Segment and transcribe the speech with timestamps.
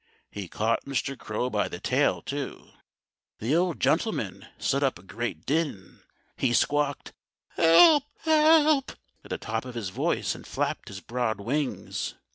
[0.31, 1.15] He caught Mr.
[1.15, 2.71] Crow by the tail, too.
[3.37, 5.99] The old gentleman set up a great din.
[6.37, 7.13] He squawked,
[7.49, 8.05] "Help!
[8.21, 8.93] help!"
[9.23, 12.15] at the top of his voice and flapped his broad wings.